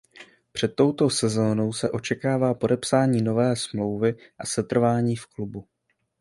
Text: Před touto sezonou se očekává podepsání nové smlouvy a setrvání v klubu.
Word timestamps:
Před 0.51 0.75
touto 0.75 1.09
sezonou 1.09 1.73
se 1.73 1.91
očekává 1.91 2.53
podepsání 2.53 3.21
nové 3.21 3.55
smlouvy 3.55 4.15
a 4.39 4.45
setrvání 4.45 5.15
v 5.15 5.27
klubu. 5.27 5.67